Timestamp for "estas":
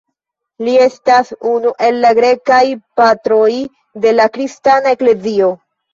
0.85-1.27